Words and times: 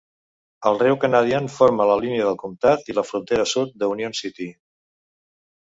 El 0.69 0.79
riu 0.83 0.95
Canadian 1.03 1.49
forma 1.57 1.87
la 1.91 1.99
línia 2.05 2.25
del 2.29 2.39
comtat 2.45 2.91
i 2.93 2.97
la 3.01 3.05
frontera 3.11 3.47
sud 3.55 3.79
de 3.85 3.93
Union 3.95 4.19
City. 4.25 4.51